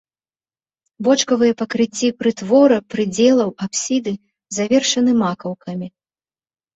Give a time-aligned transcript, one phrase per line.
[1.07, 4.13] Бочкавыя пакрыцці прытвора, прыдзелаў, апсіды
[4.57, 5.87] завершаны макаўкамі.